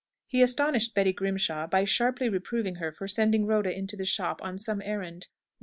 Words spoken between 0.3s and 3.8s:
astonished Betty Grimshaw by sharply reproving her for sending Rhoda